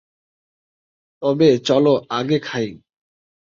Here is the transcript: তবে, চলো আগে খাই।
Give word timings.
তবে, 1.21 1.49
চলো 1.59 1.93
আগে 2.09 2.37
খাই। 2.39 2.67